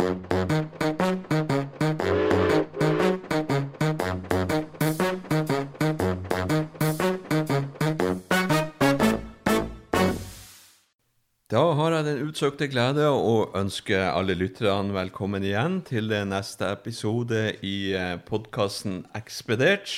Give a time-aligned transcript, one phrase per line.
[0.00, 0.06] Da
[11.76, 17.92] har jeg den utsøkte glede å ønske alle lytterne velkommen igjen til neste episode i
[18.24, 19.92] podkasten Ekspedert.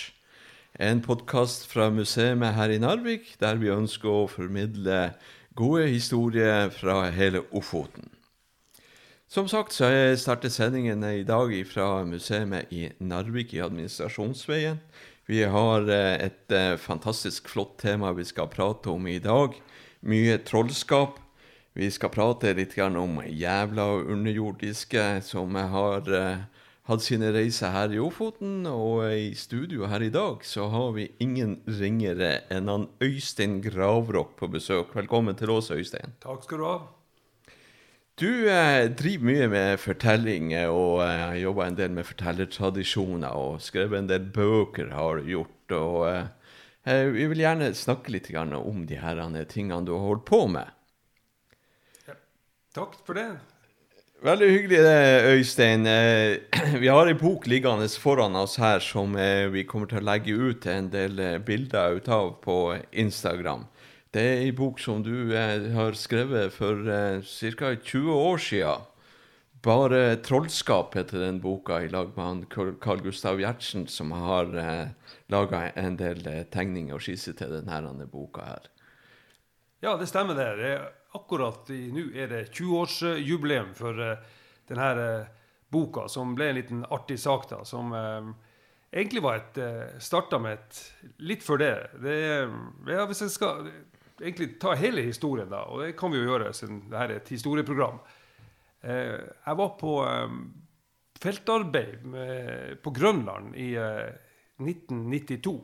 [0.82, 5.12] En podkast fra museet her i Narvik, der vi ønsker å formidle
[5.54, 8.10] gode historier fra hele Ofoten.
[9.32, 14.76] Som sagt så jeg starter sendingen i dag fra museet i Narvik i Administrasjonsveien.
[15.24, 19.56] Vi har et fantastisk flott tema vi skal prate om i dag.
[20.04, 21.16] Mye trollskap.
[21.72, 26.12] Vi skal prate litt om jævla underjordiske som har
[26.84, 28.66] hatt sine reiser her i Ofoten.
[28.68, 34.36] Og i studio her i dag så har vi ingen ringere enn han Øystein Gravrok
[34.36, 34.92] på besøk.
[34.92, 36.20] Velkommen til oss, Øystein.
[36.20, 36.82] Takk skal du ha.
[38.22, 43.98] Du eh, driver mye med fortellinger og eh, jobber en del med fortellertradisjoner og skrevet
[43.98, 45.74] en del bøker, har du gjort.
[45.74, 46.04] og
[46.86, 49.18] eh, Vi vil gjerne snakke litt om de her
[49.50, 50.70] tingene du har holdt på med.
[52.76, 53.26] Takk for det.
[54.22, 55.90] Veldig hyggelig det, Øystein.
[56.84, 59.18] Vi har ei bok liggende foran oss her som
[59.50, 63.66] vi kommer til å legge ut en del bilder ut av på Instagram.
[64.12, 66.82] Det er ei bok som du har skrevet for
[67.24, 67.74] ca.
[67.76, 68.88] 20 år siden.
[69.62, 72.46] 'Bare trollskap' heter den boka, i lag med han
[72.80, 74.50] Carl Gustav Gjertsen, som har
[75.30, 76.20] laga en del
[76.50, 78.66] tegninger og skisser til denne boka her.
[79.82, 80.50] Ja, det stemmer det.
[80.56, 80.74] det
[81.12, 84.20] akkurat nå er det 20-årsjubileum for eh,
[84.70, 85.30] denne uh,
[85.72, 87.62] boka, som ble en liten artig sak, da.
[87.66, 88.30] Som uh,
[88.92, 89.58] egentlig var et
[90.02, 90.82] Starta med et
[91.18, 91.74] Litt før det.
[92.04, 92.18] det
[92.92, 93.66] ja, hvis jeg skal
[94.22, 97.32] egentlig ta hele historien, da, og det kan vi jo gjøre siden dette er et
[97.34, 97.98] historieprogram
[98.82, 99.92] Jeg var på
[101.22, 103.68] feltarbeid med, på Grønland i
[104.58, 105.54] 1992.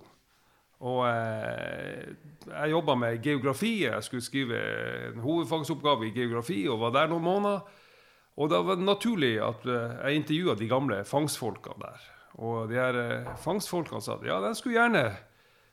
[0.87, 2.15] Og eh,
[2.47, 3.73] jeg jobba med geografi.
[3.85, 4.61] Jeg skulle skrive
[5.09, 7.65] en hovedfagsoppgave i geografi og var der noen måneder.
[8.39, 12.05] Og da var det naturlig at eh, jeg intervjua de gamle fangstfolka der.
[12.39, 15.05] Og de her eh, fangstfolkene sa at ja, de skulle gjerne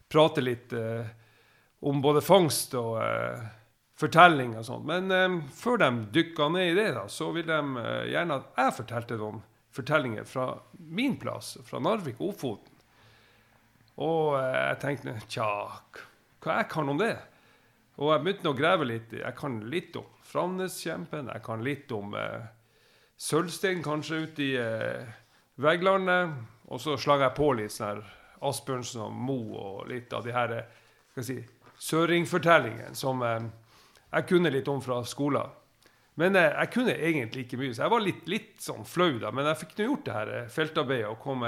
[0.10, 1.14] prate litt eh,
[1.80, 3.44] om både fangst og eh,
[4.00, 4.88] fortelling og sånt.
[4.88, 7.60] Men eh, før de dykka ned i det, da, så vil de
[8.12, 9.44] gjerne at jeg fortalte noen
[9.76, 10.54] fortellinger fra
[10.96, 12.72] min plass, fra Narvik og Ofoten.
[14.04, 15.48] Og jeg tenkte tja,
[16.44, 17.16] hva jeg kan om det?
[17.96, 19.14] Og jeg begynte å grave litt.
[19.16, 21.30] Jeg kan litt om Framneskjempen.
[21.32, 22.50] Jeg kan litt om eh,
[23.16, 25.22] Sølvstein, kanskje, ute i Veglandet.
[25.56, 26.34] Vegglandet.
[26.66, 28.16] Og så slang jeg på litt sånn her
[28.46, 30.56] Asbjørnsen og Mo og litt av de her
[31.12, 31.38] skal jeg si,
[31.82, 33.48] søringfortellingene som eh,
[34.12, 35.54] jeg kunne litt om fra skolen.
[36.20, 39.32] Men eh, jeg kunne egentlig ikke mye, så jeg var litt, litt sånn flau da.
[39.36, 41.44] Men jeg fikk nå gjort det her feltarbeidet og kom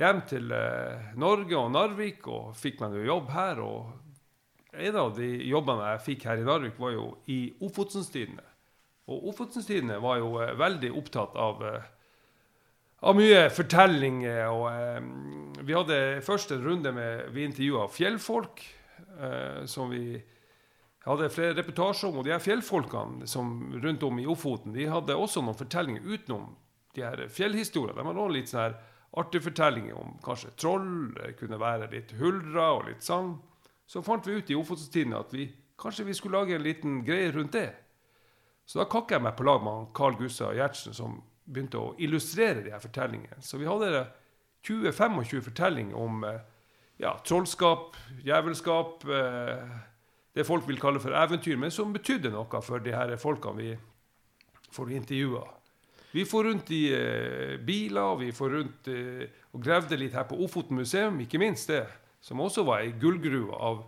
[0.00, 3.62] hjem til eh, Norge og Narvik og fikk meg nå jobb her.
[3.64, 8.46] Og en av de jobbene jeg fikk her i Narvik, var jo i Ofotsenstidene.
[9.10, 11.90] Og Ofotsenstidene var jo eh, veldig opptatt av, eh,
[13.02, 14.44] av mye fortellinger.
[14.52, 15.00] Og eh,
[15.62, 18.64] vi hadde først en runde med Vi intervjua fjellfolk,
[19.18, 20.16] eh, som vi
[21.04, 22.20] hadde flere reportasjer om.
[22.20, 26.52] Og de her fjellfolkene som rundt om i Ofoten de hadde også noen fortellinger utenom
[26.96, 27.96] de her fjellhistoriene.
[27.98, 28.88] De hadde også litt sånne
[29.22, 30.86] artige fortellinger om kanskje troll,
[31.18, 33.34] det kunne være litt huldra og litt sang.
[33.84, 37.32] Så fant vi ut i Ofotstidene at vi kanskje vi skulle lage en liten greie
[37.34, 37.68] rundt det.
[38.64, 42.62] Så da kakka jeg meg på lag med Carl Gustav Gjertsen, som begynte å illustrere
[42.64, 43.42] de her fortellingene.
[43.44, 44.06] Så vi hadde
[44.64, 46.40] 20-25 fortellinger om eh,
[47.02, 49.72] ja, trollskap, djevelskap, eh,
[50.32, 53.72] det folk vil kalle for eventyr, men som betydde noe for de her folkene vi
[54.72, 55.42] får intervjua.
[56.12, 60.38] Vi får rundt i eh, biler, vi får rundt eh, og gravde litt her på
[60.44, 61.84] Ofoten museum, ikke minst det,
[62.22, 63.82] som også var ei gullgruve av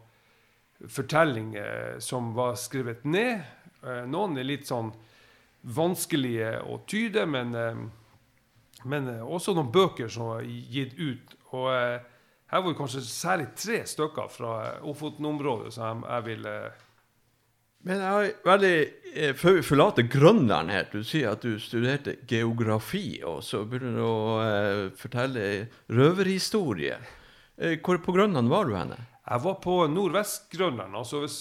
[0.90, 3.44] fortellinger som var skrevet ned.
[3.84, 4.90] Eh, noen er litt sånn
[5.74, 7.84] vanskelige å tyde, men, eh,
[8.84, 11.36] men eh, også noen bøker som var gitt ut.
[11.54, 11.70] Og
[12.52, 16.56] her var det kanskje særlig tre stykker fra Ofoten-området som jeg, jeg ville
[17.84, 18.76] men jeg har veldig
[19.12, 23.98] eh, Før vi forlater Grønland her, du sier at du studerte geografi, og så begynner
[23.98, 25.42] du å eh, fortelle
[25.92, 26.96] røverhistorie.
[27.60, 28.96] Eh, hvor på Grønland var du henne?
[29.28, 30.96] Jeg var på Nordvest-Grønland.
[30.96, 31.38] altså Hvis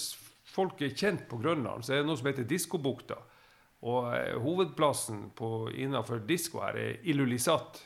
[0.52, 3.16] folk er kjent på Grønland, så er det noe som heter Diskobukta.
[3.84, 5.26] Og eh, hovedplassen
[5.72, 7.80] innenfor disko her er Ilulissat.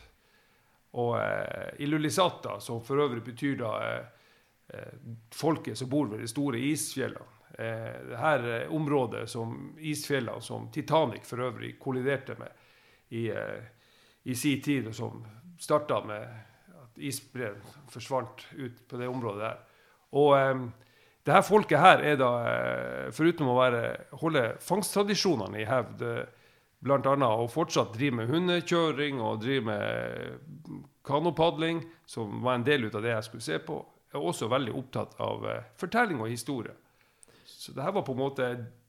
[0.96, 4.94] Og eh, Ilulissata, som for øvrig betyr da eh,
[5.34, 11.26] folket som bor ved de store isfjellene eh, det her området som isfjellene som Titanic
[11.28, 12.64] for øvrig kolliderte med,
[13.08, 13.30] i,
[14.28, 15.22] i sin tid, og som
[15.58, 16.24] starta med
[16.82, 17.56] at isbreen
[17.88, 19.62] forsvant ut på det området der.
[20.20, 20.66] Og
[21.24, 22.28] det her folket her er da,
[23.16, 23.80] foruten å være,
[24.20, 26.04] holde fangsttradisjonene i hevd,
[26.84, 27.28] bl.a.
[27.28, 33.14] å fortsatt drive med hundekjøring og drive med kanopadling, som var en del av det
[33.14, 33.78] jeg skulle se på,
[34.08, 36.72] jeg er også veldig opptatt av uh, fortelling og historie.
[37.44, 38.46] Så det her var på en måte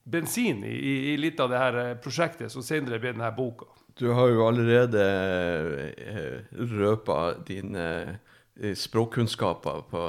[0.09, 0.75] bensin i,
[1.12, 3.68] i, litt av det her eh, prosjektet som senere ble denne boka.
[4.00, 5.03] Du har jo allerede
[6.00, 7.86] eh, røpa dine
[8.56, 10.06] eh, språkkunnskaper på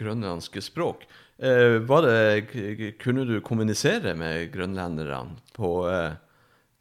[0.00, 1.04] grønlandske språk.
[1.34, 6.14] Var det, kunne du kommunisere med grønlenderne på eh,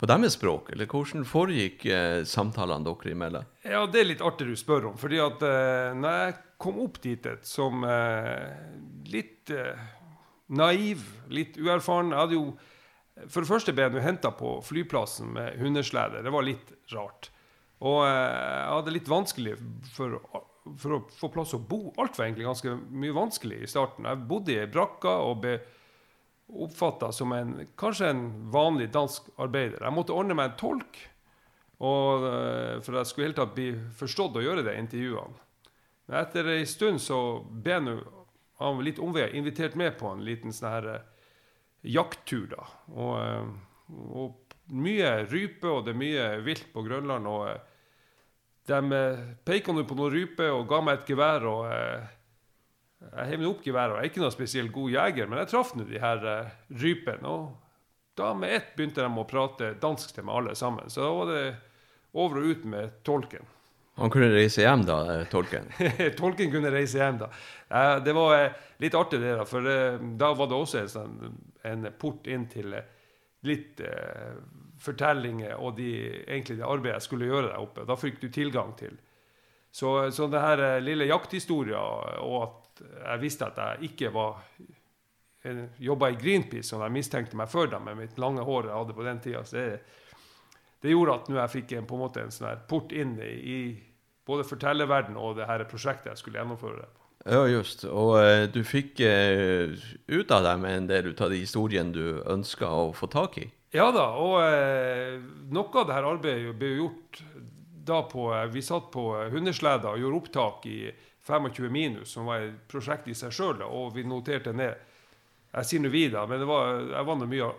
[0.03, 0.73] på deres språk?
[0.73, 3.47] Eller hvordan foregikk eh, samtalene dere imellom?
[3.63, 4.97] Ja, Det er litt artig du spør om.
[5.00, 8.50] fordi at eh, når jeg kom opp dit som eh,
[9.13, 9.79] litt eh,
[10.51, 12.45] naiv, litt uerfaren Jeg hadde jo
[13.29, 16.23] For det første ble jeg henta på flyplassen med hundeslede.
[16.25, 17.29] Det var litt rart.
[17.79, 19.55] Og eh, jeg hadde litt vanskelig
[19.94, 20.19] for,
[20.79, 21.94] for, å få plass å bo.
[21.95, 24.09] Alt var egentlig ganske mye vanskelig i starten.
[24.09, 25.61] Jeg bodde i brakka og ble
[26.63, 29.81] oppfatta som en, kanskje en vanlig dansk arbeider.
[29.81, 31.01] Jeg måtte ordne meg en tolk
[31.83, 35.41] og, eh, for jeg skulle helt tatt bli forstått og gjøre de intervjuene.
[36.07, 37.79] Men etter ei stund så ble
[38.59, 41.27] han litt omveier invitert med på en liten sånn her uh,
[41.81, 42.50] jakttur.
[42.51, 42.65] da.
[42.91, 44.39] Og, uh, og,
[44.73, 47.27] mye rype, og det er mye vilt på Grønland.
[47.27, 49.00] og De
[49.44, 51.47] peka på noen rype og ga meg et gevær.
[51.47, 51.65] og
[53.11, 53.97] jeg heiv opp geværet.
[53.97, 57.33] Jeg er ikke noe spesielt god jeger, men jeg traff nå de her uh, rypene.
[57.33, 60.89] Og da med ett begynte de å prate dansk til meg alle sammen.
[60.94, 61.44] Så da var det
[62.13, 63.50] over og ut med tolken.
[64.01, 65.67] Han kunne reise hjem, da, eh, tolken?
[66.21, 67.29] tolken kunne reise hjem, da.
[67.69, 69.45] Uh, det var uh, litt artig, det, da.
[69.50, 69.69] For
[70.17, 71.39] da var det også en, sånn,
[71.69, 72.73] en port inn til
[73.44, 73.81] litt
[74.79, 75.89] fortellinger og de,
[76.23, 77.83] egentlig det arbeidet jeg skulle gjøre der oppe.
[77.88, 78.95] Da fikk du tilgang til.
[79.73, 81.81] Så, så det her lille jakthistoria
[82.23, 84.42] og at jeg visste at jeg ikke var
[85.78, 88.96] jobba i Greenpeace, som jeg mistenkte meg før da, med mitt lange hår jeg hadde
[88.96, 89.44] på den tida.
[89.44, 89.66] Så det,
[90.84, 93.62] det gjorde at nå jeg fikk en, på en måte en sånn port inn i,
[94.28, 96.88] både fortellerverden og det her prosjektet jeg skulle gjennomføre.
[97.24, 97.86] Ja, just.
[97.88, 99.72] Og uh, du fikk uh,
[100.12, 103.48] ut av dem en del ut av de historiene du ønska å få tak i?
[103.74, 105.20] Ja da, og uh,
[105.52, 107.24] noe av det her arbeidet ble gjort
[107.84, 110.78] da på Vi satt på hundesleder og gjorde opptak i
[111.28, 114.90] 25 minus, som var et prosjekt i seg sjøl, og vi noterte ned.
[115.54, 117.50] Jeg sier nå vi, da, men var, jeg var nå mye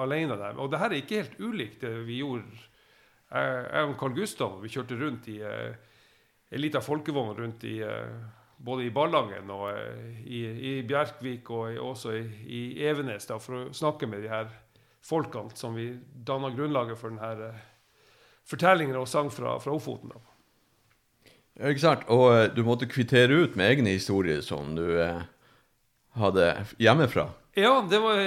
[0.00, 0.56] alene der.
[0.58, 2.62] Og det her er ikke helt ulikt det vi gjorde.
[3.34, 5.74] Jeg og Carl Gustav vi kjørte rundt i eh,
[6.54, 8.16] en liten folkevogn rundt i eh,
[8.64, 13.58] både i Ballangen og eh, i, i, Bjerkvik og også i, i, Evenes da, for
[13.58, 14.50] å snakke med de her
[15.04, 17.64] folkene som vi danna grunnlaget for denne eh,
[18.48, 20.14] fortellingen og sang fra, fra Ofoten.
[20.14, 20.33] da.
[21.54, 22.04] Ja, ikke sant?
[22.10, 25.22] Og uh, du måtte kvittere ut med egne historier som du uh,
[26.18, 26.48] hadde
[26.82, 27.28] hjemmefra.
[27.54, 28.18] Ja, det, var,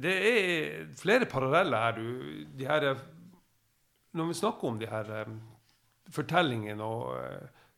[0.00, 1.98] det er flere paralleller her.
[1.98, 2.86] Du, de her,
[4.16, 5.36] når vi snakker om de her um,
[6.12, 6.88] fortellingene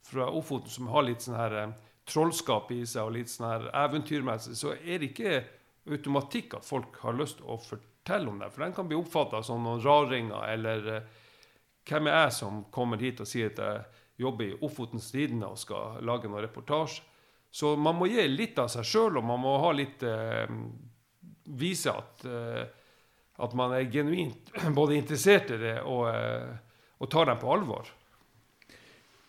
[0.04, 1.58] fra Ofoten som har litt sånn her
[2.06, 5.42] trollskap i seg og litt sånn her eventyrmessig, så er det ikke
[5.90, 8.52] automatikk at folk har lyst til å fortelle om det.
[8.54, 10.88] For den kan bli oppfatta som noen raringer, eller
[11.88, 16.00] hvem er jeg som kommer hit og sier at jobber i Ofotens Tidende og skal
[16.06, 17.02] lage noen reportasje.
[17.54, 20.48] Så man må gi litt av seg sjøl, og man må ha litt eh,
[21.44, 22.64] Vise at, eh,
[23.44, 27.92] at man er genuint både interessert i det og, eh, og tar dem på alvor.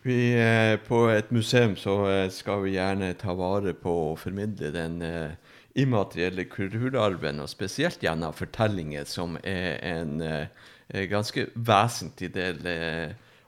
[0.05, 4.69] Vi, eh, på et museum så eh, skal vi gjerne ta vare på og formidle
[4.69, 5.33] den eh,
[5.81, 10.21] immaterielle kulturarven, og spesielt gjennom fortellinger, som er en
[11.11, 12.61] ganske vesentlig del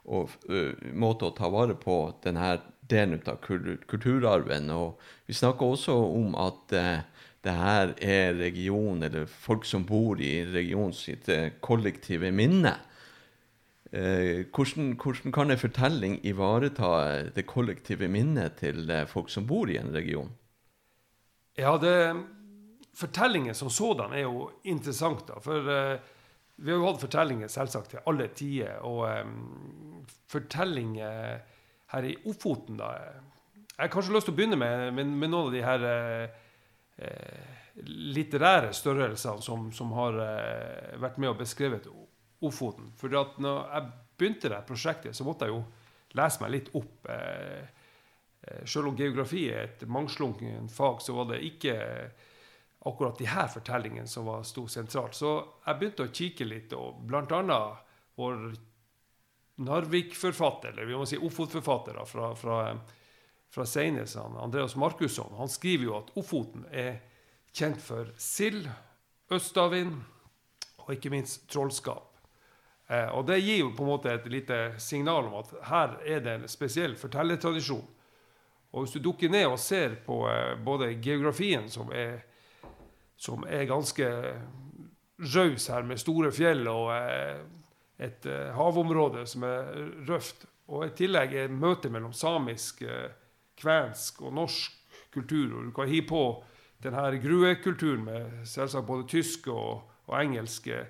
[0.08, 2.56] og uh, måte å ta vare på denne
[2.88, 4.70] delen av kulturarven.
[4.72, 10.20] Og vi snakker også om at uh, det her er region, eller folk som bor
[10.20, 12.76] i regionen sitt uh, kollektive minne.
[13.88, 16.88] Hvordan, hvordan, kan en fortelling ivareta
[17.32, 20.28] det kollektive minnet til folk som bor i en region?
[21.56, 21.94] Ja, det,
[22.92, 25.24] Fortellingen som sådan er jo interessant.
[25.30, 25.72] da, for
[26.58, 28.80] vi har jo hatt fortellinger selvsagt til alle tider.
[28.86, 31.38] Og um, fortellinger
[31.92, 35.48] her i Ofoten, da Jeg har kanskje lyst til å begynne med, med, med noen
[35.48, 37.54] av de her uh,
[37.86, 41.86] litterære størrelsene som, som har uh, vært med og beskrevet
[42.42, 42.90] Ofoten.
[42.98, 45.62] For at når jeg begynte det prosjektet, så måtte jeg jo
[46.18, 47.06] lese meg litt opp.
[47.06, 47.62] Uh,
[48.66, 51.78] selv om geografi er et mangslunken fag, så var det ikke
[52.88, 55.16] akkurat de her fortellingene som var sto sentralt.
[55.16, 55.34] Så
[55.66, 57.60] jeg begynte å kikke litt, og bl.a.
[58.18, 58.42] vår
[59.58, 62.58] Narvik-forfatter, eller vi må si Ofot-forfatter, fra, fra,
[63.50, 67.00] fra Seines, Andreas Markusson, han skriver jo at Ofoten er
[67.56, 68.68] kjent for sild,
[69.34, 69.98] østavind
[70.84, 72.08] og ikke minst trollskap.
[72.88, 76.22] Eh, og det gir jo på en måte et lite signal om at her er
[76.24, 77.84] det en spesiell fortellertradisjon.
[78.72, 82.22] Og hvis du dukker ned og ser på eh, både geografien, som er,
[83.18, 84.08] som er ganske
[85.18, 87.40] raus her, med store fjell og eh,
[87.98, 89.72] et uh, havområde som er
[90.06, 90.46] røft.
[90.70, 93.08] Og i tillegg er møtet mellom samisk, uh,
[93.58, 94.76] kvensk og norsk
[95.14, 95.56] kultur.
[95.58, 96.22] Og du kan hi på
[96.84, 100.84] denne gruekulturen med selvsagt både tyske og, og engelske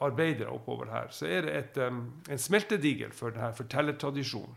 [0.00, 1.08] arbeidere oppover her.
[1.10, 4.54] Så er det et, en smeltedigel for denne fortellertradisjonen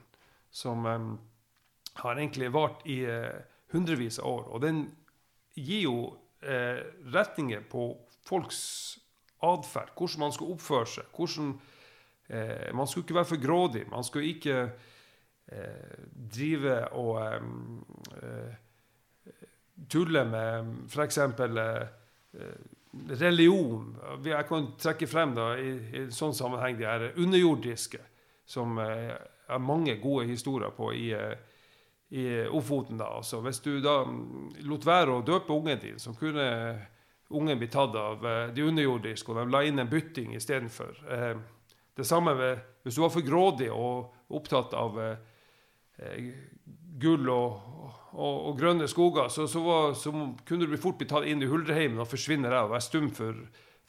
[0.54, 3.00] som har egentlig vart i
[3.74, 4.44] hundrevis av år.
[4.54, 4.84] Og den
[5.58, 5.96] gir jo
[7.14, 7.88] retninger på
[8.28, 8.60] folks
[9.44, 11.10] atferd, hvordan man skal oppføre seg.
[11.16, 11.54] hvordan
[12.28, 13.84] eh, Man skulle ikke være for grådig.
[13.92, 14.60] Man skulle ikke
[15.52, 18.56] eh, drive og eh,
[19.90, 21.18] tulle med f.eks.
[21.18, 21.86] Eh,
[23.10, 23.96] religion.
[24.26, 28.00] Jeg kan trekke frem da, i, i sånn sammenheng de her underjordiske,
[28.46, 29.14] som eh,
[29.50, 31.36] er mange gode historier på i, eh,
[32.14, 32.98] i Ofoten.
[32.98, 33.06] da.
[33.06, 34.04] Altså, hvis du da
[34.70, 36.46] lot være å døpe ungen din, så kunne
[37.34, 41.00] ungen bli tatt av eh, de underjordiske, og de la inn en bytting istedenfor.
[41.10, 41.32] Eh,
[41.98, 46.28] det samme med hvis du var for grådig og opptatt av eh,
[47.02, 47.64] gull og,
[48.12, 50.14] og, og, grønne skoger, så, så, var, så,
[50.46, 53.40] kunne du fort bli tatt inn i huldreheimen og forsvinne der og være stum for,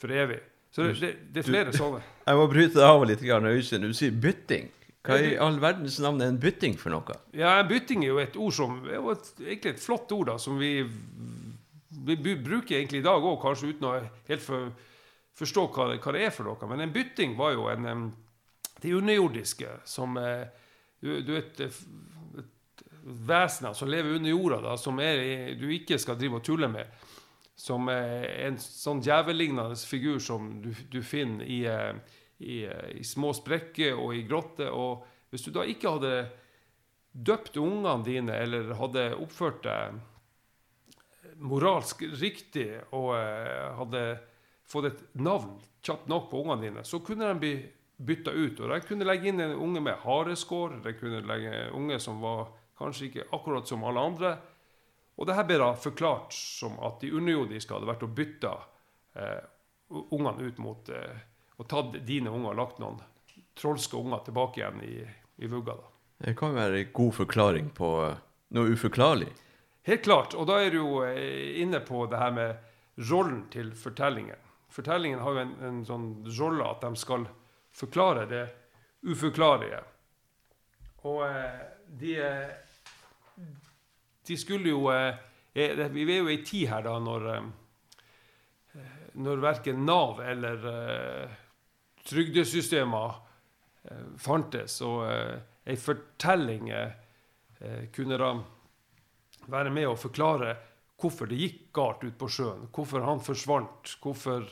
[0.00, 0.40] for evig.
[0.72, 2.00] Så det, det, det er flere du, sånne.
[2.30, 3.84] Jeg må bryte deg av litt, Øystein.
[3.84, 4.72] Du sier bytting.
[5.04, 7.18] Hva i all verdens navn er en bytting for noe?
[7.36, 10.38] Ja, Bytting er jo et ord som er jo et, egentlig et flott ord da,
[10.40, 10.78] som vi
[12.04, 13.94] vi bruker egentlig i dag òg, kanskje uten å
[14.28, 14.72] helt for,
[15.38, 16.70] forstå hva hva det, er for noe.
[16.70, 18.04] Men en bytting var jo en, en
[18.82, 20.44] det underjordiske som uh,
[21.00, 21.62] du, du vet,
[23.04, 27.08] vesener som lever under jorda, da, som er, du ikke skal drive og tulle med.
[27.56, 31.62] Som er en sånn djevellignende figur som du, du finner i,
[32.44, 32.64] i,
[33.00, 34.70] i, små sprekker og i grotter.
[34.70, 36.14] Og hvis du da ikke hadde
[37.14, 40.00] døpt ungene dine eller hadde oppført deg
[41.44, 44.02] moralsk riktig og eh, hadde
[44.70, 47.54] fått et navn kjapt nok på ungene dine, så kunne de bli
[47.96, 48.60] bytta ut.
[48.60, 52.22] Og de kunne legge inn en unge med hareskår, de kunne legge en unge som
[52.22, 52.48] var
[52.78, 54.32] kanskje ikke akkurat som alle andre.
[55.14, 58.54] Og det her ble da forklart som at de underjordiske hadde vært og bytta
[59.20, 59.44] eh,
[59.90, 61.22] ungene ut mot eh,
[61.56, 63.02] Og tatt dine unger og lagt noen
[63.54, 64.94] trolske unger tilbake igjen i,
[65.36, 65.76] i vugga.
[65.78, 65.90] da.
[66.24, 68.20] Det kan være en god forklaring på eh,
[68.56, 69.30] noe uforklarlig.
[69.84, 70.34] Helt klart.
[70.34, 74.40] Og da er du jo eh, inne på det her med rollen til fortellingen.
[74.72, 76.06] Fortellingen har jo en, en sånn
[76.38, 77.26] rolle at de skal
[77.74, 78.44] forklare det
[79.06, 79.82] uforklarlige.
[81.04, 81.60] Og eh,
[82.00, 82.14] de,
[84.26, 84.88] de skulle jo
[85.54, 87.26] Vi er jo i ei tid her da når,
[89.22, 90.64] når verken Nav eller
[92.08, 93.16] trygdesystemer
[94.20, 95.04] fantes, og
[95.64, 96.70] ei fortelling
[97.94, 98.30] kunne da
[99.50, 100.54] være med å forklare
[101.00, 102.68] hvorfor det gikk galt ute på sjøen.
[102.72, 103.96] Hvorfor han forsvant.
[104.00, 104.46] Hvorfor,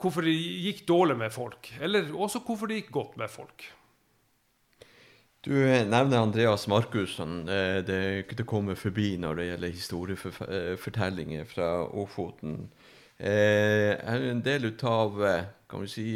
[0.00, 1.72] hvorfor det gikk dårlig med folk.
[1.80, 3.66] Eller også hvorfor det gikk godt med folk.
[5.42, 7.42] Du nevner Andreas Markussen.
[7.48, 12.68] Det er komme forbi når det gjelder historiefortellinger fra Ofoten.
[13.22, 15.20] Jeg er en del av
[15.70, 16.06] kan vi si,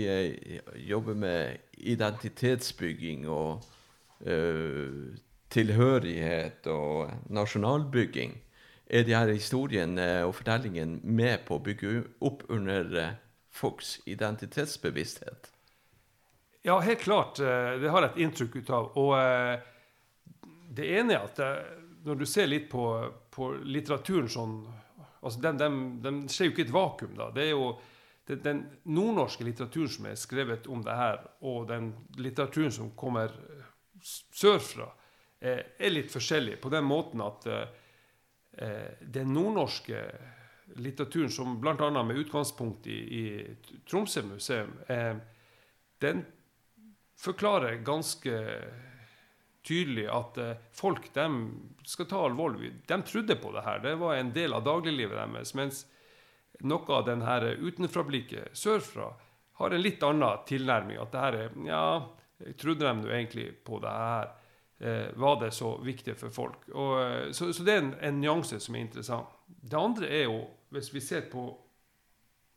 [0.89, 3.63] jobber med identitetsbygging og
[5.53, 8.35] tilhørighet og nasjonalbygging,
[8.87, 11.93] er de her historiene og fortellingen med på å bygge
[12.27, 13.15] opp under eh,
[13.51, 15.51] folks identitetsbevissthet?
[16.67, 17.41] Ja, helt klart.
[17.41, 18.93] Eh, det har jeg et inntrykk ut av.
[19.03, 20.47] Og eh,
[20.79, 21.43] det ene er at
[22.07, 22.87] når du ser litt på,
[23.35, 24.59] på litteraturen sånn
[25.27, 27.31] altså den, den, den, skjer jo ikke i et vakuum, da.
[27.35, 27.73] Det er jo
[28.27, 33.35] den, den nordnorske litteraturen som er skrevet om det her, og den litteraturen som kommer
[34.03, 34.89] sørfra,
[35.41, 37.67] Eh, er litt forskjellig på den måten at eh,
[38.65, 40.01] eh, den nordnorske
[40.81, 41.91] litteraturen, som bl.a.
[42.03, 44.73] med utgangspunkt i, i Tromsø museum,
[46.03, 46.25] den
[47.17, 48.33] forklarer ganske
[49.67, 50.39] tydelig at
[50.77, 51.27] folk de
[51.87, 52.73] skal ta alvorlig.
[52.87, 53.83] De trodde på det her.
[53.83, 55.55] Det var en del av dagliglivet deres.
[55.59, 55.83] Mens
[56.63, 59.11] noe av den her utenfrablikket sørfra
[59.59, 61.01] har en litt annen tilnærming.
[61.03, 61.87] At det her er Ja,
[62.61, 64.31] trodde de nå egentlig på det her?
[64.79, 66.69] eh, var det så viktig for folk.
[66.69, 69.33] Og, eh, så, så, det er en, en, nyanse som er interessant.
[69.47, 70.41] Det andre er jo,
[70.75, 71.49] hvis vi ser på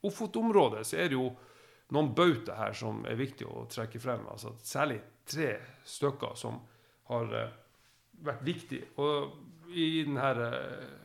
[0.08, 1.26] Ofot-området, så er det jo
[1.92, 4.22] noen bauter her som er viktig å trekke frem.
[4.32, 6.62] Altså, særlig tre stykker som
[7.10, 7.52] har uh,
[8.26, 8.82] vært viktig.
[9.02, 10.96] Og i denne, uh,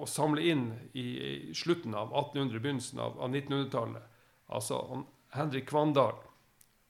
[0.00, 4.06] Å samle inn i, slutten av 1800, begynnelsen av, av 1900-tallet
[4.54, 4.78] Altså
[5.34, 6.16] Henrik Kvandal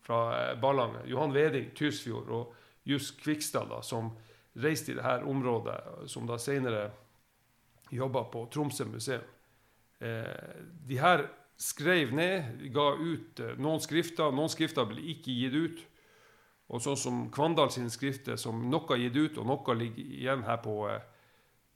[0.06, 2.54] fra uh, Ballangen, Johan Veding, Tysfjord og
[2.88, 4.14] Just Kvikstad, som
[4.60, 5.76] reiste i dette området,
[6.10, 6.88] som da senere
[7.90, 9.26] jobba på Tromsø museum.
[10.00, 11.26] de her
[11.60, 14.32] skrev ned, ga ut eh, noen skrifter.
[14.32, 15.82] Noen skrifter ble ikke gitt ut.
[16.70, 20.44] Og sånn som Kvandal sine skrifter, som noe er gitt ut, og noe ligger igjen
[20.46, 21.00] her på, eh,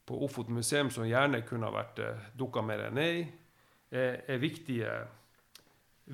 [0.07, 3.25] på Ofoten museum, som gjerne kunne vært eh, dukka mer ned i,
[3.95, 4.93] er, er viktige,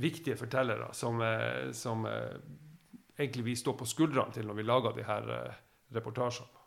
[0.00, 1.22] viktige, fortellere som,
[1.72, 5.30] som egentlig vi står på skuldrene til når vi lager de her
[5.96, 6.59] reportasjene.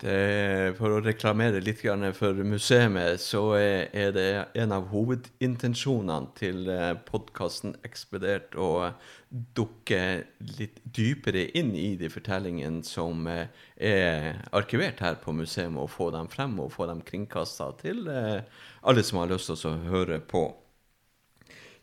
[0.00, 1.82] Det, for å reklamere litt
[2.16, 8.94] for museet, så er det en av hovedintensjonene til eh, podkasten Ekspedert å
[9.28, 10.24] dukke
[10.56, 16.08] litt dypere inn i de fortellingene som eh, er arkivert her på museet, og få
[16.16, 18.40] dem frem og få dem kringkasta til eh,
[18.80, 20.46] alle som har lyst til å høre på.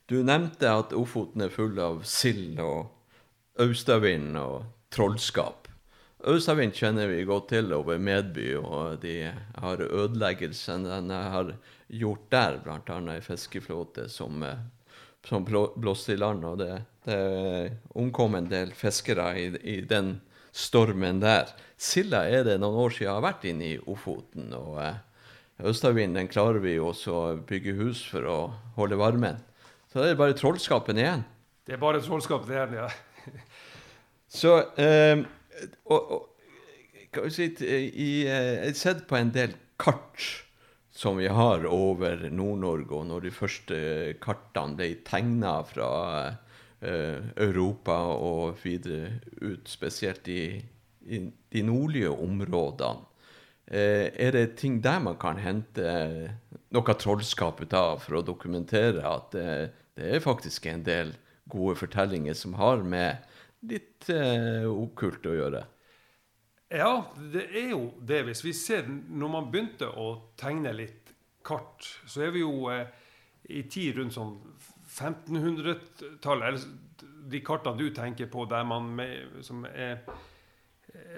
[0.09, 2.87] Du nevnte at Ofoten er full av sild og
[3.61, 5.66] austavind og trollskap.
[6.25, 11.51] Austavind kjenner vi godt til over Medby, og de har ødeleggelsene den har
[11.93, 12.97] gjort der, bl.a.
[13.13, 14.63] i fiskeflåte som, eh,
[15.27, 16.45] som blåste i land.
[16.45, 16.71] Og det,
[17.05, 17.19] det
[17.93, 20.15] omkom en del fiskere i, i, den
[20.49, 21.53] stormen der.
[21.77, 24.49] Silda er det noen år siden jeg har vært inne i Ofoten.
[24.57, 24.97] og eh,
[25.69, 28.39] Østavind den klarer vi også å bygge hus for å
[28.75, 29.37] holde varmen.
[29.93, 31.23] Så det er bare trollskapen igjen.
[31.61, 32.89] Det er bare trollskapen igjen, ja.
[34.27, 35.21] Så eh,
[35.85, 36.27] og, og
[37.13, 40.25] kan vi si, i, Jeg har sett på en del kart
[40.97, 43.77] som vi har over Nord-Norge, og når de første
[44.23, 45.89] kartene ble tegna fra
[46.33, 50.57] uh, Europa og videre ut, spesielt i,
[51.05, 51.21] i
[51.53, 53.05] de nordlige områdene,
[53.69, 55.85] uh, er det ting der man kan hente
[56.73, 59.47] noe trollskap ut av for å dokumentere at det,
[59.97, 61.13] det er faktisk en del
[61.47, 63.21] gode fortellinger som har med
[63.65, 65.63] litt eh, okkult å gjøre.
[66.67, 66.91] Ja,
[67.31, 68.25] det er jo det.
[68.27, 71.13] Hvis vi ser Når man begynte å tegne litt
[71.47, 72.87] kart, så er vi jo eh,
[73.55, 74.35] i tid rundt sånn
[74.87, 76.47] 1500-tallet.
[76.47, 80.03] Eller de kartene du tenker på der man med, som er,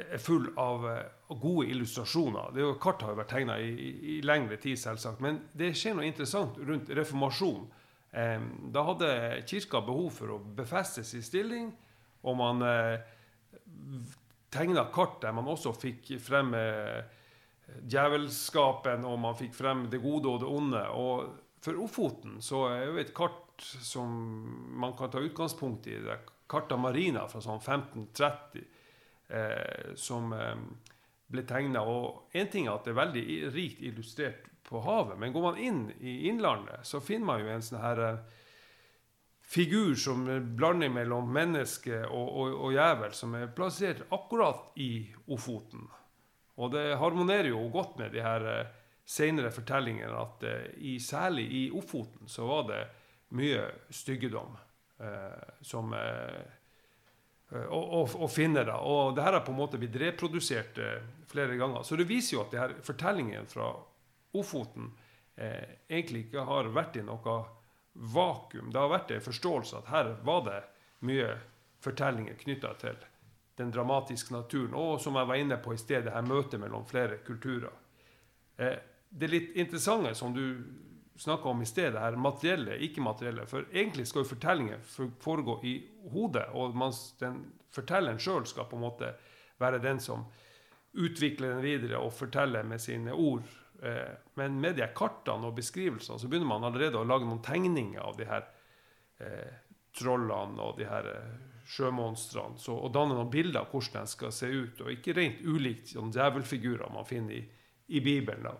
[0.09, 2.53] er full av uh, gode illustrasjoner.
[2.53, 3.73] Det er jo, kart har jo vært tegna i,
[4.15, 5.21] i, lengre tid, selvsagt.
[5.21, 7.67] Men det skjer noe interessant rundt reformasjonen.
[8.09, 8.41] Eh,
[8.73, 9.09] da hadde
[9.45, 11.67] kirka behov for å befeste sin stilling
[12.27, 12.99] og man eh,
[14.51, 17.03] tegna kart der man også fikk frem eh,
[17.85, 20.83] djevelskapen, og man fikk frem det gode og det onde.
[20.97, 24.09] Og for Ofoten så er jo et kart som
[24.79, 25.99] man kan ta utgangspunkt i.
[26.01, 28.63] Det er Carta Marina fra sånn 1530
[29.29, 30.55] eh, som eh,
[31.29, 31.83] ble tegna.
[31.85, 35.57] Og én ting er at det er veldig rikt illustrert på havet, men går man
[35.61, 38.38] inn i Innlandet, så finner man jo en sånn her eh,
[39.49, 45.07] figur som er blanding mellom menneske og, og, og jævel, som er plassert akkurat i
[45.33, 45.87] Ofoten.
[46.59, 48.69] Og det harmonerer jo godt med de her uh,
[49.09, 52.81] senere fortellingene at uh, i, særlig i Ofoten så var det
[53.29, 53.61] mye
[53.93, 54.55] styggedom
[55.05, 55.99] eh, som å,
[57.77, 58.63] å, å, finne.
[58.65, 58.79] da.
[58.81, 60.79] Og det her har på en måte blitt reprodusert
[61.29, 61.85] flere ganger.
[61.85, 63.67] Så det viser jo at de her fortellingene fra
[64.33, 64.89] Ofoten
[65.37, 67.35] egentlig ikke har vært i noe
[67.93, 68.71] vakuum.
[68.71, 70.59] Det har vært en forståelse at her var det
[71.07, 71.31] mye
[71.83, 72.99] fortellinger knytta til
[73.59, 77.19] den dramatiske naturen, og som jeg var inne på i sted, her møtet mellom flere
[77.27, 77.73] kulturer.
[78.55, 78.77] Eh,
[79.09, 80.43] det litt interessante som du
[81.19, 84.79] snakka om i sted, det her materielle, ikke-materielle For egentlig skal jo fortellinger
[85.19, 85.73] foregå i
[86.13, 87.41] hodet, og mens den
[87.75, 89.11] fortelleren sjøl skal på en måte
[89.59, 90.23] være den som
[90.93, 93.43] utvikler den videre og forteller med sine ord
[94.39, 98.17] men med de kartene og beskrivelsene så begynner man allerede å lage noen tegninger av
[98.19, 98.47] de her
[99.23, 99.53] eh,
[99.95, 101.37] trollene og de her eh,
[101.69, 102.59] sjømonstrene.
[102.73, 104.81] og danne noen bilder av hvordan de skal se ut.
[104.83, 107.43] Og ikke rent ulikt sånn djevelfigurer man finner i,
[107.87, 108.49] i Bibelen.
[108.49, 108.55] da.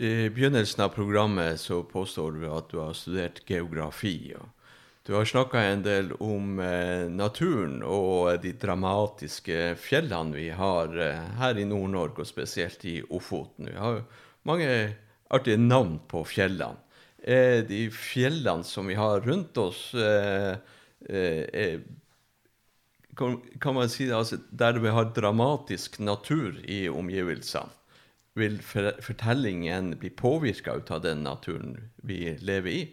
[0.00, 4.32] I begynnelsen av programmet så påstår du at du har studert geografi.
[4.38, 4.48] og
[5.10, 11.24] Du har snakka en del om eh, naturen og de dramatiske fjellene vi har eh,
[11.40, 13.66] her i Nord-Norge, og spesielt i Ofoten.
[13.72, 14.04] Vi har jo
[14.46, 14.68] mange
[15.34, 16.78] artige navn på fjellene.
[17.26, 20.62] Er de fjellene som vi har rundt oss, eh,
[21.10, 21.82] eh,
[23.18, 27.74] kan, man si altså, der vi har dramatisk natur i omgivelsene,
[28.38, 32.88] vil fortellingen bli påvirka av den naturen vi lever i?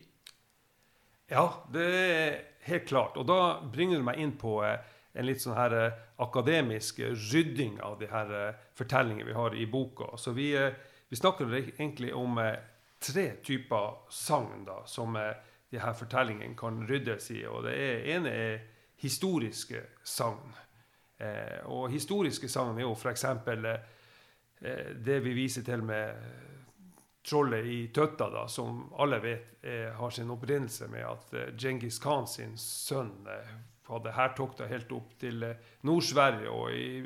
[1.28, 2.38] Ja, det er
[2.70, 3.18] helt klart.
[3.18, 4.80] Og da bringer du meg inn på eh,
[5.18, 9.68] en litt sånn her eh, akademisk rydding av de her eh, fortellingene vi har i
[9.68, 10.14] boka.
[10.18, 10.72] Så vi, eh,
[11.10, 12.56] vi snakker egentlig om eh,
[13.04, 15.36] tre typer sagn som eh,
[15.70, 17.44] de her fortellingene kan ryddes i.
[17.50, 17.76] Og det
[18.16, 18.58] ene er
[19.04, 20.56] historiske sagn.
[21.20, 23.26] Eh, og historiske sagn er jo f.eks.
[23.28, 26.16] Eh, det vi viser til med
[27.28, 32.00] trollet i Tøtta, da, som alle vet er, har sin opprinnelse med at eh, Djengis
[32.04, 36.52] Khan sin sønn eh, hadde hærtokta helt opp til eh, Nord-Sverige.
[36.52, 37.04] Og i,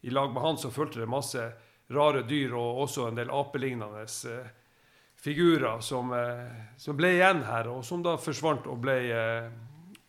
[0.00, 1.46] i, lag med han så fulgte det masse
[1.92, 4.52] rare dyr og også en del apelignende eh,
[5.16, 8.98] figurer som, eh, som, ble igjen her, og som da forsvant og ble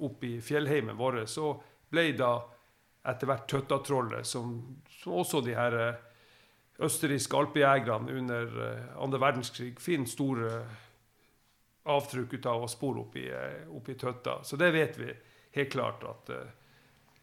[0.04, 1.24] opp i fjellheimen vår.
[1.30, 1.56] Så
[1.92, 2.36] ble da
[3.08, 4.58] etter hvert Tøtta-trollet, som,
[5.00, 5.78] som, også de her
[6.84, 8.52] østerrikske alpejegerne under
[9.02, 10.52] andre verdenskrig finner store
[11.88, 14.44] avtrykk ut av å spore opp i, Tøtta.
[14.44, 15.08] Så det vet vi
[15.58, 16.32] helt klart at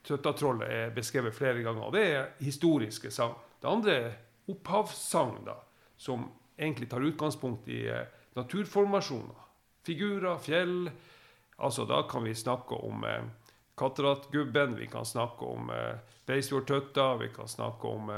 [0.05, 1.87] Tøttatrollet er beskrevet flere ganger.
[1.87, 3.37] Og det er historiske sagn.
[3.61, 4.17] Det andre er
[4.53, 5.49] opphavssagn,
[5.97, 7.87] som egentlig tar utgangspunkt i
[8.35, 9.45] naturformasjoner.
[9.85, 10.90] Figurer, fjell.
[11.57, 13.25] Altså, da kan vi snakke om uh,
[13.79, 18.11] Katteratgubben, vi kan snakke om uh, Beisfjordtøtta, vi kan snakke om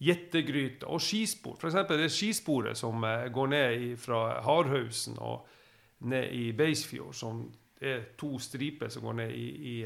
[0.00, 1.58] gjettegryte og skispor.
[1.60, 1.76] F.eks.
[1.90, 5.48] det skisporet som går ned fra Hardhausen og
[6.08, 7.42] ned i Beisfjord, som
[7.80, 9.76] er to striper som går ned i, i,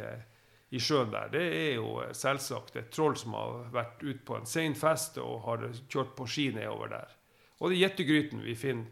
[0.70, 1.30] i, sjøen der.
[1.32, 5.44] Det er jo selvsagt et troll som har vært ute på en sein fest og
[5.46, 7.14] har kjørt på ski nedover der.
[7.62, 8.90] Og det gjettegryten vi finner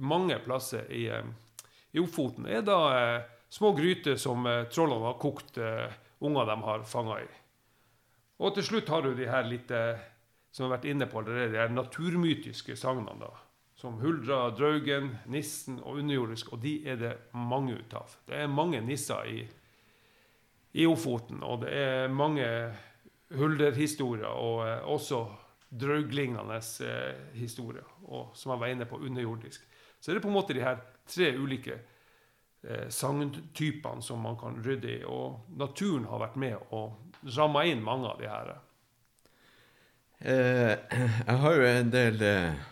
[0.00, 1.06] mange plasser i,
[1.92, 5.90] i Ofoten, er da eh, små gryter som eh, trollene har kokt eh,
[6.22, 7.28] unger de har fanga i.
[8.40, 11.52] Og til slutt har du de her litt, som jeg har vært inne på allerede,
[11.52, 13.18] de her naturmytiske sagnene.
[13.20, 13.30] da
[13.80, 16.52] som Huldra, Draugen, Nissen og underjordisk.
[16.52, 18.12] Og de er det mange ut av.
[18.28, 19.38] Det er mange nisser i,
[20.76, 22.44] i Ofoten, og det er mange
[23.32, 25.22] Hulder-historier, og eh, også
[25.80, 29.64] drauglignende eh, historier, og, som jeg var inne på, underjordisk.
[30.00, 34.60] Så det er på en måte de her tre ulike eh, sagntypene som man kan
[34.60, 35.00] rydde i.
[35.08, 38.52] Og naturen har vært med og ramma inn mange av de her.
[40.20, 40.74] Eh,
[41.26, 42.68] jeg har jo en del eh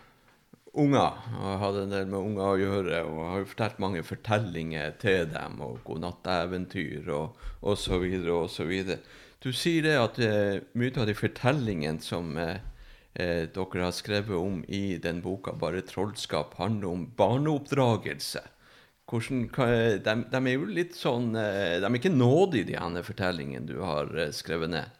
[0.77, 1.17] unger.
[1.37, 2.99] Og jeg hadde en del med unger å gjøre.
[3.07, 8.05] Og jeg har jo fortalt mange fortellinger til dem, og godnatteventyr og osv.
[8.69, 8.99] videre.
[9.39, 12.59] Du sier det at eh, mye av de fortellingene som eh,
[13.15, 18.43] eh, dere har skrevet om i den boka, 'Bare trollskap', handler om barneoppdragelse.
[19.09, 23.65] Hvordan, de, de, er jo litt sånn eh, De er ikke nådige, de her fortellingene
[23.65, 24.97] du har eh, skrevet ned.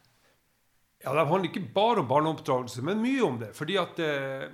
[1.03, 3.53] Ja, De handler ikke bare om barneoppdragelse, men mye om det.
[3.55, 4.49] fordi at eh,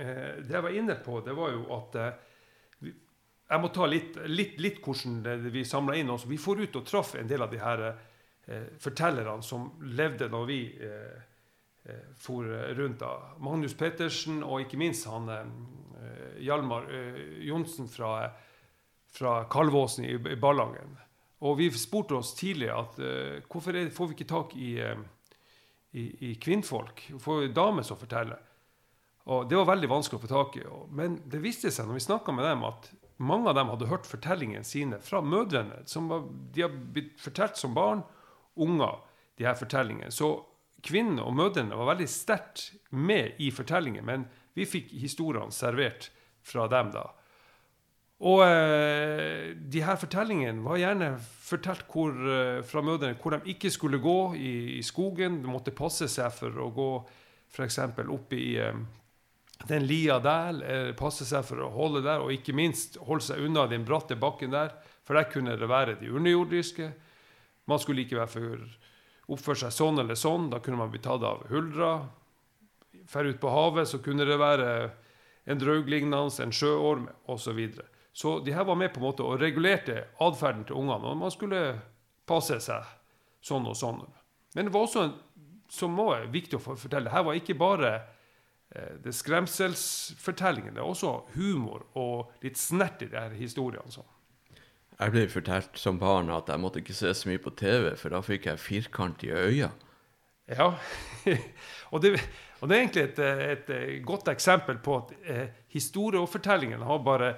[0.00, 2.26] Eh, det jeg var inne på, det var jo at eh,
[3.50, 6.28] Jeg må ta litt, litt, litt hvordan vi samla inn oss.
[6.30, 10.46] Vi får ut og traff en del av de her eh, fortellerne som levde når
[10.46, 11.18] vi eh,
[11.90, 12.46] eh for
[12.78, 13.00] rundt.
[13.00, 13.34] da.
[13.42, 15.50] Magnus Pettersen og ikke minst han eh,
[16.46, 16.86] Hjalmar
[17.42, 18.30] Johnsen fra,
[19.14, 20.96] fra Kalvåsen i, i Ballangen.
[21.40, 22.98] Og vi spurte oss tidlig at
[23.48, 24.74] hvorfor er, får vi ikke tak i,
[25.96, 27.06] i, i kvinnfolk?
[27.22, 28.42] Får vi damer som forteller?
[29.30, 30.64] Og Det var veldig vanskelig å få tak i.
[30.96, 34.08] Men det viste seg når vi snakka med dem, at mange av dem hadde hørt
[34.08, 35.82] fortellingene sine fra mødrene.
[35.86, 38.02] som var, De har blitt fortalt som barn,
[38.56, 38.98] unger,
[39.36, 40.10] de her fortellingene.
[40.10, 40.44] Så
[40.82, 46.10] kvinnene og mødrene var veldig sterkt med i fortellingen, men vi fikk historiene servert
[46.42, 47.10] fra dem da.
[48.20, 53.72] Og eh, de her fortellingene var gjerne fortalt hvor, eh, fra mødrene hvor de ikke
[53.72, 55.40] skulle gå i, i skogen.
[55.40, 56.90] De måtte passe seg for å gå
[57.50, 57.78] f.eks.
[58.04, 58.76] opp i eh,
[59.68, 63.40] den lia der, eh, passe seg for å holde der, og ikke minst holde seg
[63.44, 66.90] unna den bratte bakken der, for der kunne det være de underjordiske.
[67.68, 68.68] Man skulle ikke være for
[69.30, 71.94] oppføre seg sånn eller sånn, da kunne man bli tatt av huldra.
[73.08, 74.68] Fer ut på havet så kunne det være
[75.50, 77.60] en drauglignende, en sjøorm osv.
[78.20, 81.12] Så, de her var med på en måte og regulerte atferden til ungene.
[81.12, 81.60] Og man skulle
[82.28, 82.88] passe seg
[83.44, 84.02] sånn og sånn.
[84.56, 85.14] Men det var også, en,
[85.72, 87.94] som må er viktig å fortelle, her var ikke bare
[88.70, 90.74] Eh, det skremselsfortellingen.
[90.74, 93.90] Det er også humor og litt snert i de her historiene.
[93.90, 94.06] Sånn.
[95.00, 98.14] Jeg ble fortalt som barn at jeg måtte ikke se så mye på TV, for
[98.14, 99.72] da fikk jeg firkantige øyne.
[100.50, 100.72] Ja,
[101.92, 102.16] og, det,
[102.58, 103.68] og, det, er egentlig et, et,
[104.06, 107.34] godt eksempel på at eh, historiefortellingen har bare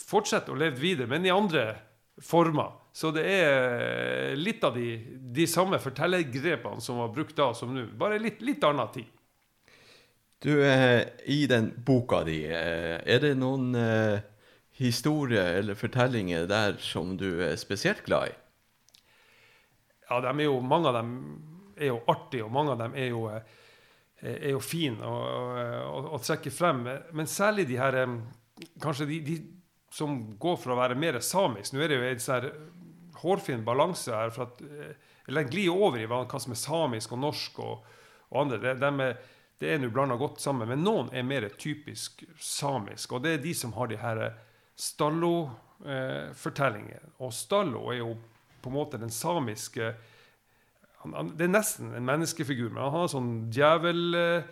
[0.00, 1.74] fortsatt å leve videre, men i andre
[2.22, 2.76] former.
[2.92, 4.96] Så det er litt av de,
[5.32, 9.08] de samme fortellergrepene som var brukt da som nå, bare litt, litt annen tid.
[10.40, 14.22] Du, eh, i den boka di, eh, er det noen eh,
[14.80, 18.36] historier eller fortellinger der som du er spesielt glad i?
[20.08, 21.12] Ja, de jo, mange av dem
[21.76, 25.18] er jo artige, og mange av dem er jo, er jo fine å,
[25.92, 26.82] å, å, trekke frem.
[27.14, 28.00] Men særlig de her
[28.80, 29.36] Kanskje de, de
[29.90, 31.72] som går for å være mer samisk.
[31.74, 32.44] Nå er det jo en sånn
[33.20, 34.30] hårfin balanse her.
[34.34, 34.54] for at,
[35.26, 37.74] Eller den glir over i hva som er samisk og norsk og,
[38.30, 38.58] og andre.
[38.62, 39.12] Det, de er,
[39.60, 40.68] det er nå blanda godt sammen.
[40.70, 43.12] Men noen er mer typisk samisk.
[43.12, 44.18] Og det er de som har de her
[44.80, 47.06] Stallo-fortellingene.
[47.10, 48.10] Eh, og Stallo er jo
[48.62, 49.94] på en måte den samiske
[51.00, 54.44] han, han, Det er nesten en menneskefigur, men han har sånn djevellignende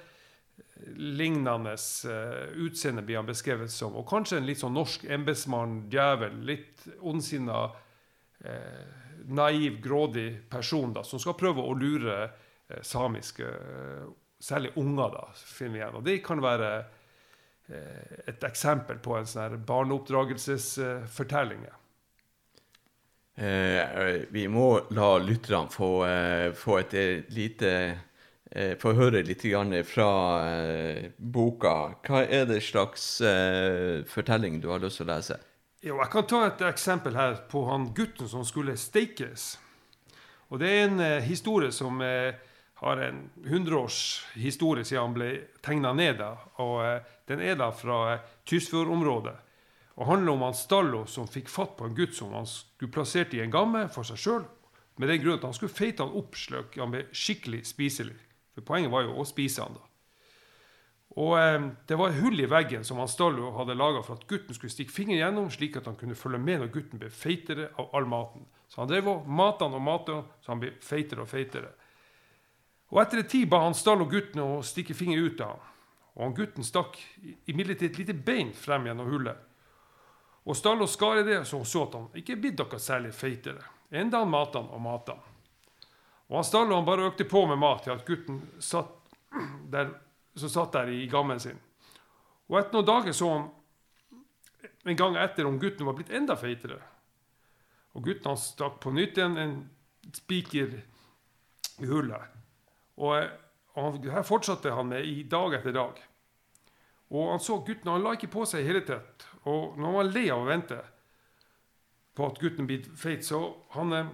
[2.04, 3.96] uh, utseende, blir han beskrevet som.
[3.98, 7.70] Og kanskje en litt sånn norsk embetsmann, djevel, litt ondsinna,
[8.44, 8.84] eh,
[9.28, 13.46] naiv, grådig person da, som skal prøve å lure eh, samiske
[14.38, 15.94] Særlig unger, da, finner vi igjen.
[15.98, 16.68] Og det kan være
[18.30, 21.64] et eksempel på en sånn barneoppdragelsesfortelling.
[23.38, 27.98] Eh, vi må la lytterne få, eh, få, et eh, lite eh,
[28.80, 29.44] Få høre litt
[29.84, 30.10] fra
[30.48, 31.94] eh, boka.
[32.06, 35.36] Hva er det slags eh, fortelling du har lyst til å lese?
[35.84, 39.58] Jo, jeg kan ta et eksempel her på han gutten som skulle steikes.
[40.48, 45.28] Og Det er en historie som har en hundreårshistorie siden han ble
[45.62, 46.24] tegna ned.
[46.58, 48.16] Og Den er da fra
[48.48, 49.36] Tysfjordområdet
[49.98, 53.34] og handler om han Stallo som fikk fatt på en gutt som han skulle plassert
[53.34, 54.44] i en gamme for seg sjøl,
[54.98, 58.14] med den grunn at han skulle feite han opp slik han ble skikkelig spiselig.
[58.58, 59.84] For Poenget var jo å spise han da.
[61.18, 64.56] Og eh, Det var hull i veggen som han Stallo hadde laga for at gutten
[64.56, 67.94] skulle stikke fingeren gjennom, slik at han kunne følge med når gutten ble feitere av
[67.96, 68.46] all maten.
[68.68, 71.72] Så han drev og matet han og mata så han ble feitere og feitere.
[72.92, 75.64] Og Etter en tid ba han Stallo gutten å stikke fingeren ut av ham.
[76.18, 76.96] Og han gutten stakk
[77.46, 79.38] imidlertid et lite bein frem gjennom hullet.
[80.48, 83.62] Og Stallo skar i det, så hun så at han ikke blitt noe særlig feitere.
[83.94, 85.27] Enda han matet han og matet han.
[86.28, 88.94] Og han Stallon bare økte på med mat til at gutten satt
[89.72, 89.94] der,
[90.36, 91.58] som satt der i gammen sin.
[92.48, 93.48] Og etter noen dager så han
[94.88, 96.78] en gang etter om gutten var blitt enda feitere.
[97.96, 99.56] Og gutten han stakk på nytt igjen en
[100.14, 100.78] spiker
[101.78, 102.36] i hullet.
[102.98, 103.28] Og,
[103.78, 105.98] og her fortsatte han med i dag etter dag.
[107.08, 109.26] Og han så gutten, han la ikke på seg i hele tatt.
[109.48, 110.78] Og når han var lei av å vente
[112.18, 113.40] på at gutten blir feit, så
[113.76, 114.10] han eh,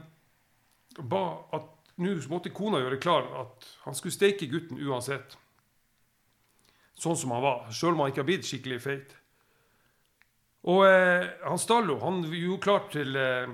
[1.01, 1.25] ba
[1.57, 5.37] at nå måtte kona gjøre klar at han skulle steke gutten uansett.
[6.99, 9.15] Sånn som han var, sjøl om han ikke har blitt skikkelig feit.
[10.71, 13.51] Og eh, han Stallo han gjorde klart til eh,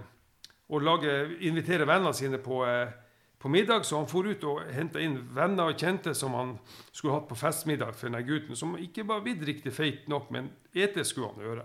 [0.70, 1.14] å lage,
[1.48, 2.92] invitere vennene sine på eh,
[3.40, 6.50] på middag, så han for ut og henta inn venner og kjente som han
[6.92, 10.50] skulle hatt på festmiddag for denne gutten, som ikke var blitt riktig feit nok, men
[10.76, 11.64] ete skulle han gjøre.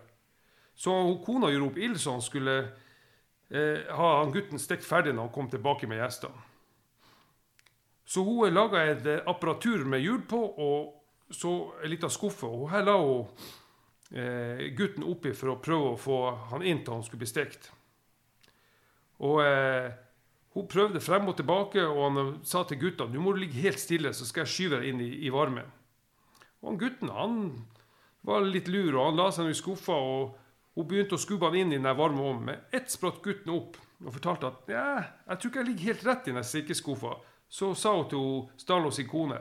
[0.71, 2.55] Så hun, kona gjorde opp ild, så han skulle
[3.51, 6.45] eh, ha han gutten stekt ferdig når han kom tilbake med gjestene.
[8.05, 12.45] Så hun laga et eh, apparatur med hjul på, og så ei lita skuffe.
[12.45, 13.25] Og her la hun
[14.13, 16.19] eh, gutten oppi for å prøve å få
[16.51, 17.71] han inn til han skulle bli stekt.
[19.25, 19.89] Og eh,
[20.55, 23.81] hun prøvde frem og tilbake, og han sa til guttene nå må du ligge helt
[23.81, 25.67] stille, så skal jeg skyve deg inn i, i varmen.
[26.61, 27.39] Og han gutten han
[28.25, 29.97] var litt lur, og han la seg i skuffa.
[29.97, 32.45] og Hun begynte å skubbe han inn i den varme ovnen.
[32.51, 34.87] Med ett spratt gutten opp og fortalte at ja,
[35.29, 37.13] jeg tror ikke jeg ligger helt rett i den strikkeskuffa.
[37.55, 39.37] Så sa hun til Stalo sin kone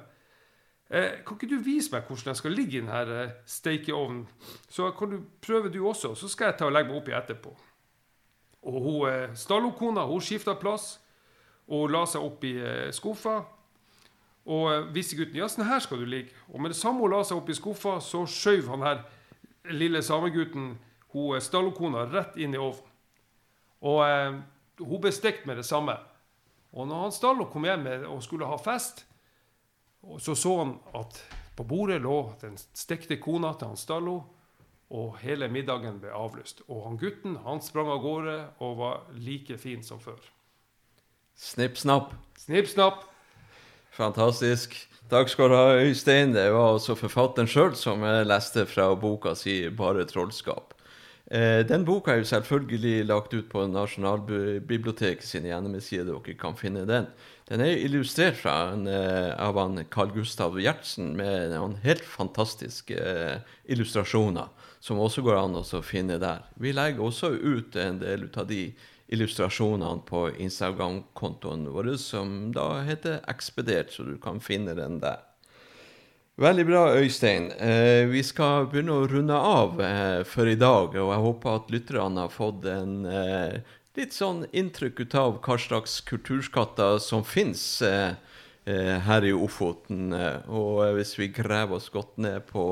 [0.90, 4.26] eh, kan ikke du vise meg hvordan jeg skal ligge i denne eh, steikeovnen?
[4.70, 7.54] Så kan du prøve du også, så skal jeg ta og legge meg oppi etterpå.
[8.70, 11.00] Og hun, eh, Stallo-kona hun skifta plass
[11.66, 13.40] og la seg opp i eh, skuffa.
[14.44, 16.34] Og visste gutten ja, sånn her skal du ligge.
[16.52, 19.04] Og med det samme hun la seg opp i skuffa, så skjøv han her
[19.72, 20.74] lille samegutten
[21.14, 22.90] hun stallokona rett inn i ovnen.
[23.84, 24.42] Og eh,
[24.84, 25.96] hun ble stekt med det samme.
[26.74, 29.04] Og når han Stallo kom hjem og skulle ha fest,
[30.20, 31.20] så så han at
[31.54, 34.16] på bordet lå den stekte kona til han Stallo,
[34.94, 36.62] og hele middagen ble avlyst.
[36.68, 40.20] Og han gutten han sprang av gårde og var like fin som før.
[41.34, 42.12] Snipp, snapp.
[42.38, 43.06] Snipp, snapp.
[43.94, 44.76] Fantastisk.
[45.10, 46.34] Takk skal du ha, Øystein.
[46.34, 50.74] Det var også forfatteren sjøl som leste fra boka si 'Bare trollskap'.
[51.30, 56.12] Eh, den boka er jo selvfølgelig lagt ut på Nasjonalbiblioteket sine hjemmesider.
[56.12, 57.08] Dere kan finne den.
[57.48, 63.40] Den er illustrert en, eh, av han Carl Gustav Gjertsen med noen helt fantastiske eh,
[63.64, 64.48] illustrasjoner,
[64.80, 66.44] som også går an å finne der.
[66.60, 68.74] Vi legger også ut en del av de
[69.08, 75.24] illustrasjonene på Instagram-kontoen vår, som da heter Ekspedert, så du kan finne den der.
[76.34, 77.52] Veldig bra, Øystein.
[77.62, 80.96] Eh, vi skal begynne å runde av eh, for i dag.
[80.98, 83.60] Og jeg håper at lytterne har fått en eh,
[83.94, 88.18] litt sånn inntrykk ut av hva slags kulturskatter som fins eh,
[88.66, 90.10] eh, her i Ofoten.
[90.10, 92.66] Eh, og hvis vi graver oss godt ned på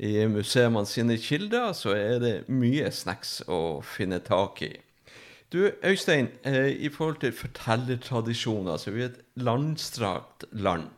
[0.00, 4.72] i museene sine kilder, så er det mye snacks å finne tak i.
[5.52, 10.88] Du, Øystein, i forhold til fortellertradisjoner, så er vi et landstrakt land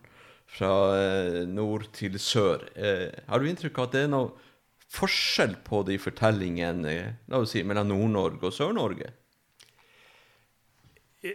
[0.50, 2.66] fra eh, nord til sør.
[2.74, 4.48] Eh, har du inntrykk av at det er noe
[4.90, 6.94] forskjell på de fortellingene
[7.30, 9.12] la oss si, mellom Nord-Norge og Sør-Norge?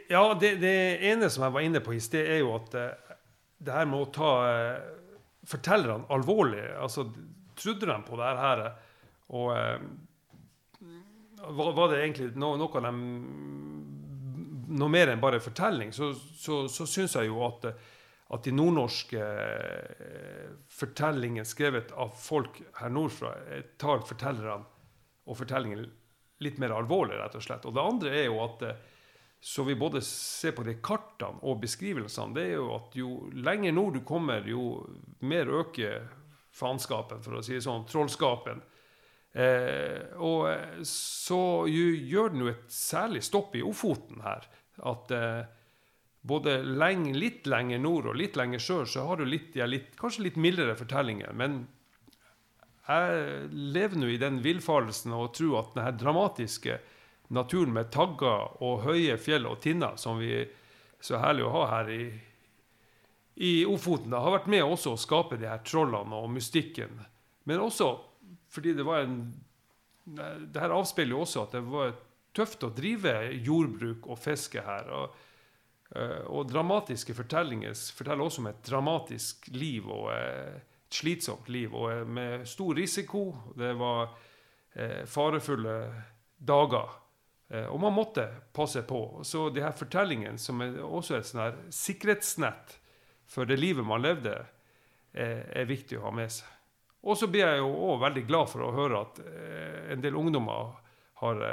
[0.10, 0.76] Ja, det, det,
[1.08, 4.12] ene som jeg var inne på i sted, er jo at det her med å
[4.12, 4.32] ta
[5.46, 7.06] fortellerne alvorlig altså
[7.56, 8.62] Trodde de på det her?
[9.32, 9.46] Og
[11.56, 12.92] var, det egentlig noe, noe de
[14.76, 17.70] Noe mer enn bare fortelling, så, så, så syns jeg jo at
[18.34, 24.66] at de nordnorske eh, fortellingene skrevet av folk her nordfra eh, tar fortellerne
[25.26, 25.86] og fortellingen
[26.44, 27.66] litt mer alvorlig, rett og slett.
[27.70, 28.84] Og det andre er jo at eh,
[29.46, 33.10] så vi både ser på de kartene og beskrivelsene, det er jo at jo
[33.46, 34.80] lenger nord du kommer, jo
[35.22, 36.08] mer øker
[36.56, 38.64] faenskapen, for å si det sånn, trollskapen.
[39.36, 40.48] Eh, og
[40.88, 44.48] så gjør den jo et særlig stopp i Ofoten her.
[44.88, 45.44] At eh,
[46.26, 50.26] både lenge, litt lenger nord og litt lenger sør, så har du litt, litt, kanskje
[50.28, 51.34] litt mildere fortellinger.
[51.38, 51.64] Men
[52.86, 56.80] jeg lever nå i den villfarelsen og tror at denne dramatiske
[57.34, 60.44] naturen med tagger og høye fjell og tinner, som vi
[61.02, 62.04] så herlig å ha her i,
[63.46, 66.94] i Ofoten, har vært med også å skape de her trollene og mystikken.
[67.46, 67.92] Men også
[68.54, 69.18] fordi det var en
[70.06, 71.96] Det her avspeiler jo også at det var
[72.38, 74.92] tøft å drive jordbruk og fiske her.
[74.94, 75.16] og
[76.28, 81.74] og dramatiske fortellinger forteller også om et dramatisk liv og eh, et slitsomt liv.
[81.76, 83.28] Og eh, med stor risiko.
[83.56, 84.16] Det var
[85.08, 85.74] farefulle
[86.36, 86.90] dager.
[87.72, 89.22] Og man måtte passe på.
[89.24, 92.74] Så de her fortellingene, som er også et sånn sikkerhetsnett
[93.24, 94.34] for det livet man levde,
[95.16, 96.52] er viktig å ha med seg.
[97.08, 99.24] Og så blir jeg jo òg veldig glad for å høre at
[99.96, 100.76] en del ungdommer
[101.24, 101.46] har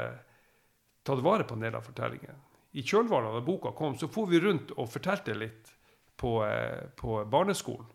[1.07, 4.41] tatt vare på en del av fortellingen i kjølvannet av boka kom, så for vi
[4.41, 5.69] rundt og fortalte litt
[6.17, 7.85] på, eh, på, barneskolen.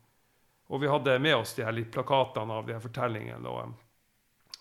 [0.69, 3.49] Og vi hadde med oss de her litt plakatene av de her fortellingene.
[3.49, 3.77] og um,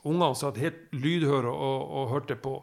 [0.08, 2.56] Ungene satt helt lydhøre og, og, hørte på.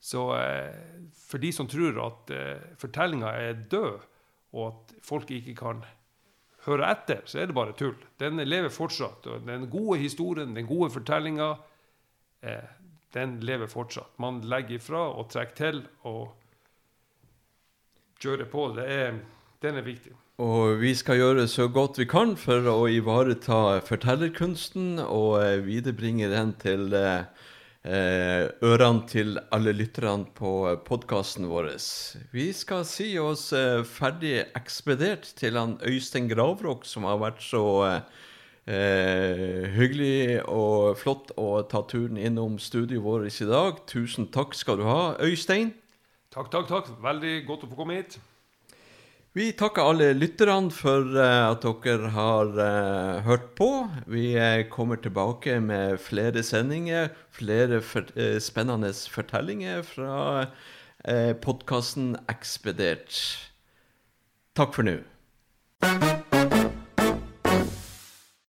[0.00, 0.72] Så eh,
[1.12, 4.06] for de som tror at eh, fortellinga er død,
[4.56, 5.84] og at folk ikke kan
[6.64, 7.98] høre etter, så er det bare tull.
[8.18, 9.28] Den lever fortsatt.
[9.28, 11.52] og Den gode historien, den gode fortellinga,
[12.42, 12.68] eh,
[13.14, 14.16] den lever fortsatt.
[14.18, 15.82] Man legger ifra og trekker til.
[16.02, 16.39] og
[18.20, 18.70] kjøre på.
[18.76, 19.20] Det er,
[19.64, 20.14] den er viktig.
[20.40, 26.30] Og vi skal gjøre så godt vi kan for å ivareta fortellerkunsten og eh, viderebringe
[26.32, 27.26] den til eh,
[27.84, 30.54] eh, ørene til alle lytterne på
[30.86, 31.74] podkasten vår.
[32.32, 33.50] Vi skal si oss
[33.92, 37.66] ferdig ekspedert til han Øystein Gravrok, som har vært så
[38.64, 43.84] eh, hyggelig og flott å ta turen innom studioet vårt i dag.
[43.92, 45.74] Tusen takk skal du ha, Øystein.
[46.30, 46.90] Takk, takk, takk.
[47.02, 48.20] Veldig godt å få komme hit.
[49.34, 53.66] Vi takker alle lytterne for uh, at dere har uh, hørt på.
[54.06, 57.82] Vi uh, kommer tilbake med flere sendinger, flere
[58.38, 60.46] spennende fortellinger fra
[61.40, 63.16] podkasten Ekspedert.
[64.54, 64.98] Takk for nå.